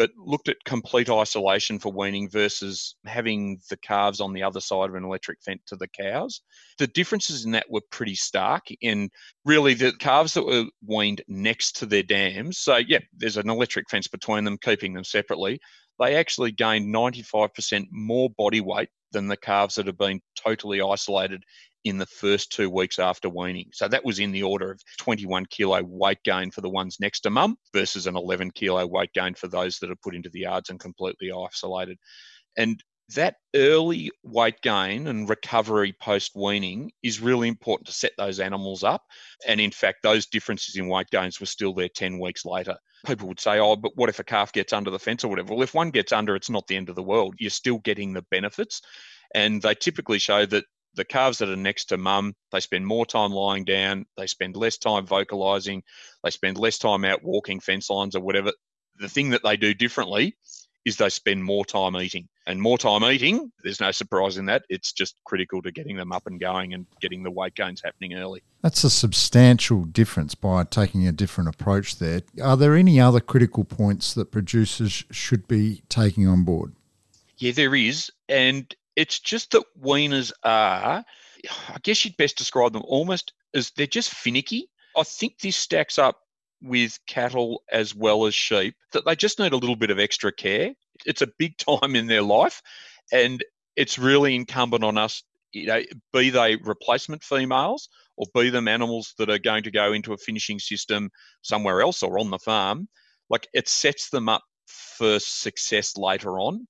but 0.00 0.10
looked 0.16 0.48
at 0.48 0.56
complete 0.64 1.10
isolation 1.10 1.78
for 1.78 1.92
weaning 1.92 2.26
versus 2.30 2.96
having 3.04 3.60
the 3.68 3.76
calves 3.76 4.18
on 4.18 4.32
the 4.32 4.42
other 4.42 4.58
side 4.58 4.88
of 4.88 4.94
an 4.94 5.04
electric 5.04 5.36
fence 5.42 5.60
to 5.66 5.76
the 5.76 5.88
cows. 5.88 6.40
The 6.78 6.86
differences 6.86 7.44
in 7.44 7.50
that 7.50 7.70
were 7.70 7.82
pretty 7.90 8.14
stark. 8.14 8.62
And 8.82 9.10
really, 9.44 9.74
the 9.74 9.92
calves 9.92 10.32
that 10.32 10.46
were 10.46 10.64
weaned 10.86 11.20
next 11.28 11.76
to 11.80 11.86
their 11.86 12.02
dams, 12.02 12.56
so 12.56 12.78
yeah, 12.78 13.00
there's 13.14 13.36
an 13.36 13.50
electric 13.50 13.90
fence 13.90 14.08
between 14.08 14.44
them, 14.44 14.56
keeping 14.56 14.94
them 14.94 15.04
separately, 15.04 15.60
they 15.98 16.16
actually 16.16 16.52
gained 16.52 16.94
95% 16.94 17.84
more 17.90 18.30
body 18.30 18.62
weight 18.62 18.88
than 19.12 19.28
the 19.28 19.36
calves 19.36 19.74
that 19.74 19.86
have 19.86 19.98
been 19.98 20.22
totally 20.34 20.80
isolated 20.80 21.44
in 21.84 21.98
the 21.98 22.06
first 22.06 22.52
two 22.52 22.68
weeks 22.68 22.98
after 22.98 23.28
weaning. 23.28 23.70
So 23.72 23.88
that 23.88 24.04
was 24.04 24.18
in 24.18 24.32
the 24.32 24.42
order 24.42 24.70
of 24.70 24.80
21 24.98 25.46
kilo 25.46 25.82
weight 25.82 26.22
gain 26.24 26.50
for 26.50 26.60
the 26.60 26.68
ones 26.68 26.98
next 27.00 27.20
to 27.20 27.30
mum 27.30 27.56
versus 27.72 28.06
an 28.06 28.16
11 28.16 28.50
kilo 28.52 28.86
weight 28.86 29.12
gain 29.12 29.34
for 29.34 29.48
those 29.48 29.78
that 29.78 29.90
are 29.90 29.96
put 30.02 30.14
into 30.14 30.30
the 30.30 30.40
yards 30.40 30.70
and 30.70 30.78
completely 30.78 31.30
isolated. 31.32 31.98
And 32.56 32.82
that 33.14 33.36
early 33.56 34.10
weight 34.22 34.60
gain 34.62 35.06
and 35.08 35.28
recovery 35.28 35.94
post 36.00 36.32
weaning 36.34 36.92
is 37.02 37.20
really 37.20 37.48
important 37.48 37.86
to 37.86 37.92
set 37.92 38.12
those 38.16 38.40
animals 38.40 38.84
up. 38.84 39.02
And 39.46 39.60
in 39.60 39.70
fact, 39.70 40.02
those 40.02 40.26
differences 40.26 40.76
in 40.76 40.88
weight 40.88 41.10
gains 41.10 41.40
were 41.40 41.46
still 41.46 41.74
there 41.74 41.88
10 41.88 42.18
weeks 42.18 42.44
later. 42.44 42.76
People 43.06 43.28
would 43.28 43.40
say, 43.40 43.58
oh, 43.58 43.76
but 43.76 43.92
what 43.96 44.10
if 44.10 44.18
a 44.18 44.24
calf 44.24 44.52
gets 44.52 44.72
under 44.72 44.90
the 44.90 44.98
fence 44.98 45.24
or 45.24 45.28
whatever? 45.28 45.54
Well, 45.54 45.62
if 45.62 45.74
one 45.74 45.90
gets 45.90 46.12
under, 46.12 46.36
it's 46.36 46.50
not 46.50 46.66
the 46.66 46.76
end 46.76 46.88
of 46.88 46.94
the 46.94 47.02
world. 47.02 47.34
You're 47.38 47.50
still 47.50 47.78
getting 47.78 48.12
the 48.12 48.24
benefits. 48.30 48.82
And 49.34 49.62
they 49.62 49.74
typically 49.74 50.18
show 50.18 50.44
that 50.46 50.64
the 50.94 51.04
calves 51.04 51.38
that 51.38 51.48
are 51.48 51.56
next 51.56 51.86
to 51.86 51.96
mum, 51.96 52.34
they 52.52 52.60
spend 52.60 52.86
more 52.86 53.06
time 53.06 53.30
lying 53.30 53.64
down, 53.64 54.06
they 54.16 54.26
spend 54.26 54.56
less 54.56 54.78
time 54.78 55.06
vocalizing, 55.06 55.82
they 56.24 56.30
spend 56.30 56.58
less 56.58 56.78
time 56.78 57.04
out 57.04 57.22
walking 57.22 57.60
fence 57.60 57.90
lines 57.90 58.16
or 58.16 58.20
whatever. 58.20 58.52
The 58.98 59.08
thing 59.08 59.30
that 59.30 59.42
they 59.42 59.56
do 59.56 59.72
differently 59.72 60.36
is 60.84 60.96
they 60.96 61.08
spend 61.10 61.44
more 61.44 61.64
time 61.64 61.96
eating. 61.96 62.28
And 62.46 62.60
more 62.60 62.78
time 62.78 63.04
eating, 63.04 63.52
there's 63.62 63.80
no 63.80 63.90
surprise 63.92 64.38
in 64.38 64.46
that. 64.46 64.64
It's 64.68 64.92
just 64.92 65.14
critical 65.24 65.62
to 65.62 65.70
getting 65.70 65.96
them 65.96 66.10
up 66.10 66.26
and 66.26 66.40
going 66.40 66.74
and 66.74 66.86
getting 67.00 67.22
the 67.22 67.30
weight 67.30 67.54
gains 67.54 67.82
happening 67.84 68.14
early. 68.14 68.42
That's 68.62 68.82
a 68.82 68.90
substantial 68.90 69.84
difference 69.84 70.34
by 70.34 70.64
taking 70.64 71.06
a 71.06 71.12
different 71.12 71.48
approach 71.48 71.98
there. 71.98 72.22
Are 72.42 72.56
there 72.56 72.74
any 72.74 73.00
other 73.00 73.20
critical 73.20 73.64
points 73.64 74.14
that 74.14 74.32
producers 74.32 75.04
should 75.10 75.46
be 75.46 75.82
taking 75.88 76.26
on 76.26 76.44
board? 76.44 76.72
Yeah, 77.38 77.52
there 77.52 77.74
is. 77.74 78.10
And 78.28 78.74
it's 79.00 79.18
just 79.18 79.52
that 79.52 79.64
weaners 79.82 80.30
are, 80.44 81.02
I 81.68 81.78
guess 81.82 82.04
you'd 82.04 82.18
best 82.18 82.36
describe 82.36 82.74
them 82.74 82.82
almost 82.84 83.32
as 83.54 83.72
they're 83.74 83.86
just 83.86 84.12
finicky. 84.12 84.68
I 84.94 85.04
think 85.04 85.38
this 85.38 85.56
stacks 85.56 85.98
up 85.98 86.18
with 86.60 86.98
cattle 87.06 87.62
as 87.72 87.94
well 87.94 88.26
as 88.26 88.34
sheep, 88.34 88.74
that 88.92 89.06
they 89.06 89.16
just 89.16 89.38
need 89.38 89.54
a 89.54 89.56
little 89.56 89.74
bit 89.74 89.90
of 89.90 89.98
extra 89.98 90.30
care. 90.30 90.74
It's 91.06 91.22
a 91.22 91.32
big 91.38 91.56
time 91.80 91.96
in 91.96 92.08
their 92.08 92.20
life, 92.20 92.60
and 93.10 93.42
it's 93.74 93.98
really 93.98 94.34
incumbent 94.34 94.84
on 94.84 94.98
us, 94.98 95.22
you 95.52 95.64
know, 95.64 95.82
be 96.12 96.28
they 96.28 96.56
replacement 96.56 97.24
females 97.24 97.88
or 98.18 98.26
be 98.34 98.50
them 98.50 98.68
animals 98.68 99.14
that 99.16 99.30
are 99.30 99.38
going 99.38 99.62
to 99.62 99.70
go 99.70 99.94
into 99.94 100.12
a 100.12 100.18
finishing 100.18 100.58
system 100.58 101.08
somewhere 101.40 101.80
else 101.80 102.02
or 102.02 102.18
on 102.18 102.28
the 102.28 102.38
farm, 102.38 102.86
like 103.30 103.48
it 103.54 103.66
sets 103.66 104.10
them 104.10 104.28
up 104.28 104.42
for 104.66 105.18
success 105.18 105.96
later 105.96 106.38
on. 106.38 106.66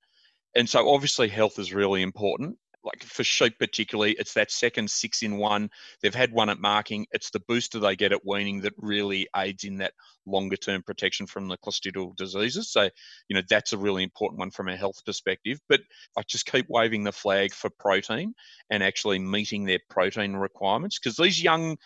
And 0.55 0.69
so 0.69 0.91
obviously 0.91 1.29
health 1.29 1.59
is 1.59 1.73
really 1.73 2.03
important. 2.03 2.57
Like 2.83 3.03
for 3.05 3.25
sheep 3.25 3.59
particularly, 3.59 4.13
it's 4.13 4.33
that 4.35 4.51
second 4.51 4.91
six 4.91 5.23
in 5.23 5.37
one. 5.37 5.71
They've 6.01 6.15
had 6.15 6.33
one 6.33 6.49
at 6.49 6.61
marking. 6.61 7.07
It's 7.13 7.31
the 7.31 7.41
booster 7.41 7.79
they 7.79 7.95
get 7.95 8.13
at 8.13 8.25
weaning 8.25 8.63
that 8.63 8.73
really 8.79 9.29
aids 9.37 9.65
in 9.65 9.77
that 9.79 9.93
longer 10.27 10.57
term 10.57 10.83
protection 10.83 11.27
from 11.27 11.49
the 11.49 11.59
clostridial 11.59 12.17
diseases. 12.17 12.71
So, 12.71 12.89
you 13.29 13.37
know, 13.37 13.43
that's 13.49 13.75
a 13.75 13.79
really 13.79 14.03
important 14.03 14.39
one 14.39 14.51
from 14.51 14.69
a 14.69 14.77
health 14.77 15.05
perspective. 15.05 15.61
But 15.69 15.81
I 16.17 16.23
just 16.23 16.47
keep 16.47 16.67
waving 16.71 17.05
the 17.05 17.13
flag 17.13 17.53
for 17.53 17.69
protein 17.69 18.35
and 18.71 18.83
actually 18.83 19.19
meeting 19.19 19.65
their 19.65 19.81
protein 19.91 20.35
requirements 20.35 20.99
because 20.99 21.17
these 21.17 21.43
young 21.43 21.77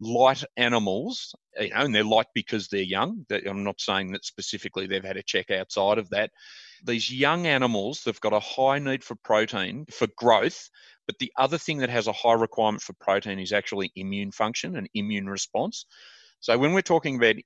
light 0.00 0.44
animals, 0.56 1.34
you 1.58 1.70
know, 1.70 1.76
and 1.76 1.94
they're 1.94 2.04
light 2.04 2.26
because 2.34 2.68
they're 2.68 2.82
young. 2.82 3.24
I'm 3.30 3.64
not 3.64 3.80
saying 3.80 4.12
that 4.12 4.24
specifically 4.24 4.86
they've 4.86 5.04
had 5.04 5.16
a 5.16 5.22
check 5.22 5.50
outside 5.50 5.98
of 5.98 6.10
that. 6.10 6.30
These 6.84 7.12
young 7.12 7.46
animals, 7.46 8.02
they've 8.04 8.20
got 8.20 8.32
a 8.32 8.40
high 8.40 8.78
need 8.78 9.04
for 9.04 9.14
protein 9.14 9.86
for 9.90 10.06
growth, 10.16 10.68
but 11.06 11.18
the 11.18 11.32
other 11.38 11.58
thing 11.58 11.78
that 11.78 11.90
has 11.90 12.06
a 12.06 12.12
high 12.12 12.34
requirement 12.34 12.82
for 12.82 12.92
protein 12.94 13.38
is 13.38 13.52
actually 13.52 13.92
immune 13.96 14.32
function 14.32 14.76
and 14.76 14.88
immune 14.94 15.28
response. 15.28 15.86
So 16.40 16.58
when 16.58 16.72
we're 16.74 16.82
talking 16.82 17.16
about 17.16 17.36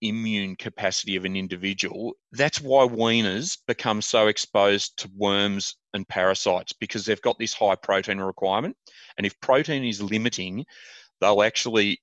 immune 0.00 0.56
capacity 0.56 1.14
of 1.14 1.24
an 1.24 1.36
individual, 1.36 2.14
that's 2.32 2.60
why 2.60 2.84
weaners 2.84 3.58
become 3.68 4.02
so 4.02 4.26
exposed 4.26 4.98
to 4.98 5.10
worms 5.16 5.76
and 5.94 6.08
parasites 6.08 6.72
because 6.72 7.04
they've 7.04 7.22
got 7.22 7.38
this 7.38 7.54
high 7.54 7.76
protein 7.76 8.18
requirement. 8.18 8.76
And 9.16 9.24
if 9.24 9.40
protein 9.40 9.84
is 9.84 10.02
limiting, 10.02 10.64
they'll 11.22 11.42
actually 11.42 12.00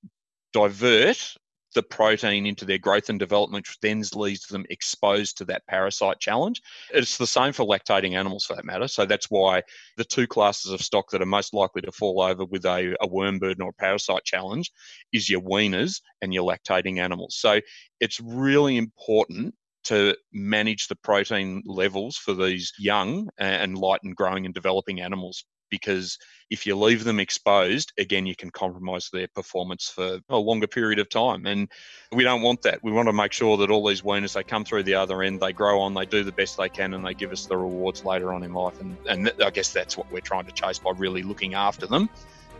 divert 0.53 1.35
the 1.75 1.83
protein 1.83 2.47
into 2.47 2.65
their 2.65 2.79
growth 2.79 3.09
and 3.09 3.19
development, 3.19 3.67
which 3.67 3.77
then 3.81 4.03
leaves 4.15 4.47
them 4.47 4.65
exposed 4.69 5.37
to 5.37 5.45
that 5.45 5.65
parasite 5.67 6.19
challenge. 6.19 6.61
It's 6.91 7.17
the 7.17 7.27
same 7.27 7.53
for 7.53 7.63
lactating 7.65 8.13
animals 8.13 8.45
for 8.45 8.55
that 8.55 8.65
matter. 8.65 8.87
So 8.87 9.05
that's 9.05 9.29
why 9.29 9.61
the 9.97 10.03
two 10.03 10.25
classes 10.25 10.71
of 10.71 10.81
stock 10.81 11.11
that 11.11 11.21
are 11.21 11.27
most 11.27 11.53
likely 11.53 11.81
to 11.83 11.91
fall 11.91 12.21
over 12.21 12.43
with 12.45 12.65
a, 12.65 12.95
a 13.01 13.07
worm 13.07 13.37
burden 13.37 13.61
or 13.61 13.71
parasite 13.73 14.23
challenge 14.23 14.71
is 15.13 15.29
your 15.29 15.41
weaners 15.41 16.01
and 16.21 16.33
your 16.33 16.49
lactating 16.49 16.97
animals. 16.97 17.35
So 17.37 17.61
it's 17.99 18.19
really 18.19 18.77
important 18.77 19.53
to 19.85 20.15
manage 20.33 20.87
the 20.87 20.95
protein 20.95 21.61
levels 21.65 22.17
for 22.17 22.33
these 22.33 22.73
young 22.79 23.29
and 23.37 23.77
light 23.77 24.01
and 24.03 24.15
growing 24.15 24.45
and 24.45 24.53
developing 24.53 25.01
animals 25.01 25.45
because 25.69 26.17
if 26.49 26.65
you 26.65 26.75
leave 26.75 27.03
them 27.03 27.19
exposed, 27.19 27.93
again, 27.97 28.25
you 28.25 28.35
can 28.35 28.49
compromise 28.49 29.09
their 29.11 29.27
performance 29.27 29.89
for 29.89 30.19
a 30.29 30.37
longer 30.37 30.67
period 30.67 30.99
of 30.99 31.09
time. 31.09 31.45
And 31.45 31.69
we 32.11 32.23
don't 32.23 32.41
want 32.41 32.63
that. 32.63 32.83
We 32.83 32.91
want 32.91 33.07
to 33.07 33.13
make 33.13 33.31
sure 33.33 33.57
that 33.57 33.69
all 33.69 33.87
these 33.87 34.01
weaners, 34.01 34.33
they 34.33 34.43
come 34.43 34.65
through 34.65 34.83
the 34.83 34.95
other 34.95 35.21
end, 35.21 35.39
they 35.39 35.53
grow 35.53 35.79
on, 35.81 35.93
they 35.93 36.05
do 36.05 36.23
the 36.23 36.31
best 36.31 36.57
they 36.57 36.69
can, 36.69 36.93
and 36.93 37.05
they 37.05 37.13
give 37.13 37.31
us 37.31 37.45
the 37.45 37.57
rewards 37.57 38.03
later 38.03 38.33
on 38.33 38.43
in 38.43 38.53
life. 38.53 38.79
And, 38.81 38.97
and 39.07 39.31
I 39.43 39.51
guess 39.51 39.71
that's 39.71 39.95
what 39.97 40.11
we're 40.11 40.21
trying 40.21 40.45
to 40.45 40.51
chase 40.51 40.79
by 40.79 40.91
really 40.97 41.23
looking 41.23 41.53
after 41.53 41.85
them 41.85 42.09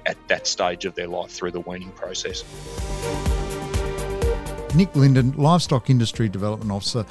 at 0.05 0.15
that 0.27 0.47
stage 0.47 0.85
of 0.85 0.95
their 0.95 1.07
life 1.07 1.31
through 1.31 1.51
the 1.51 1.59
weaning 1.61 1.91
process. 1.91 2.43
Nick 4.75 4.95
Linden, 4.95 5.31
Livestock 5.31 5.89
Industry 5.89 6.29
Development 6.29 6.71
Officer. 6.71 7.05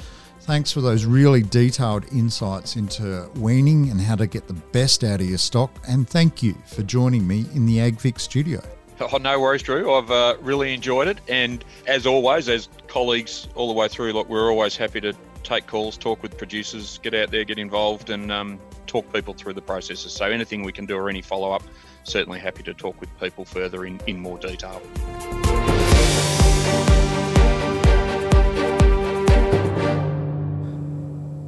Thanks 0.49 0.71
for 0.71 0.81
those 0.81 1.05
really 1.05 1.43
detailed 1.43 2.11
insights 2.11 2.75
into 2.75 3.29
weaning 3.35 3.91
and 3.91 4.01
how 4.01 4.15
to 4.15 4.25
get 4.25 4.47
the 4.47 4.55
best 4.55 5.03
out 5.03 5.21
of 5.21 5.29
your 5.29 5.37
stock. 5.37 5.69
And 5.87 6.09
thank 6.09 6.41
you 6.41 6.55
for 6.65 6.81
joining 6.81 7.27
me 7.27 7.45
in 7.53 7.67
the 7.67 7.77
AgVic 7.77 8.19
studio. 8.19 8.59
Oh, 8.99 9.17
no 9.17 9.39
worries, 9.39 9.61
Drew. 9.61 9.93
I've 9.93 10.09
uh, 10.09 10.37
really 10.41 10.73
enjoyed 10.73 11.07
it. 11.07 11.19
And 11.27 11.63
as 11.85 12.07
always, 12.07 12.49
as 12.49 12.67
colleagues 12.87 13.47
all 13.53 13.67
the 13.67 13.75
way 13.75 13.89
through, 13.89 14.13
look, 14.13 14.27
we're 14.27 14.49
always 14.49 14.75
happy 14.75 14.99
to 15.01 15.13
take 15.43 15.67
calls, 15.67 15.97
talk 15.97 16.23
with 16.23 16.35
producers, 16.35 16.97
get 17.03 17.13
out 17.13 17.29
there, 17.29 17.43
get 17.43 17.59
involved, 17.59 18.09
and 18.09 18.31
um, 18.31 18.59
talk 18.87 19.13
people 19.13 19.35
through 19.35 19.53
the 19.53 19.61
processes. 19.61 20.13
So 20.13 20.25
anything 20.25 20.63
we 20.63 20.71
can 20.71 20.87
do 20.87 20.97
or 20.97 21.11
any 21.11 21.21
follow 21.21 21.51
up, 21.51 21.61
certainly 22.05 22.39
happy 22.39 22.63
to 22.63 22.73
talk 22.73 22.99
with 22.99 23.19
people 23.19 23.45
further 23.45 23.85
in, 23.85 24.01
in 24.07 24.19
more 24.19 24.39
detail. 24.39 24.81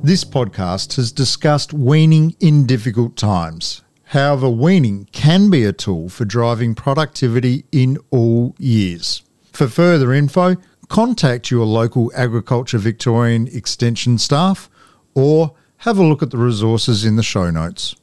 This 0.04 0.24
podcast 0.24 0.96
has 0.96 1.12
discussed 1.12 1.74
weaning 1.74 2.36
in 2.40 2.66
difficult 2.66 3.16
times. 3.16 3.84
However, 4.06 4.50
weaning 4.50 5.08
can 5.12 5.52
be 5.52 5.64
a 5.64 5.72
tool 5.72 6.10
for 6.10 6.26
driving 6.26 6.74
productivity 6.74 7.66
in 7.72 8.00
all 8.10 8.56
years. 8.58 9.22
For 9.54 9.68
further 9.68 10.12
info, 10.12 10.56
contact 10.88 11.52
your 11.52 11.68
local 11.68 12.12
Agriculture 12.16 12.80
Victorian 12.80 13.48
Extension 13.50 14.18
staff 14.18 14.72
or 15.14 15.54
have 15.78 16.00
a 16.00 16.04
look 16.04 16.24
at 16.24 16.32
the 16.32 16.38
resources 16.40 17.06
in 17.06 17.16
the 17.16 17.22
show 17.22 17.52
notes. 17.52 17.96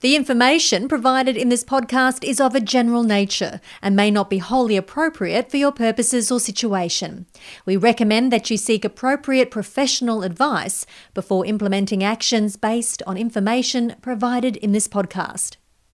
The 0.00 0.16
information 0.16 0.88
provided 0.88 1.36
in 1.36 1.50
this 1.50 1.62
podcast 1.62 2.24
is 2.24 2.40
of 2.40 2.54
a 2.54 2.60
general 2.60 3.02
nature 3.02 3.60
and 3.82 3.94
may 3.94 4.10
not 4.10 4.30
be 4.30 4.38
wholly 4.38 4.78
appropriate 4.78 5.50
for 5.50 5.58
your 5.58 5.72
purposes 5.72 6.30
or 6.30 6.40
situation. 6.40 7.26
We 7.66 7.76
recommend 7.76 8.32
that 8.32 8.48
you 8.50 8.56
seek 8.56 8.82
appropriate 8.82 9.50
professional 9.50 10.22
advice 10.22 10.86
before 11.12 11.44
implementing 11.44 12.02
actions 12.02 12.56
based 12.56 13.02
on 13.06 13.18
information 13.18 13.94
provided 14.00 14.56
in 14.56 14.72
this 14.72 14.88
podcast. 14.88 15.56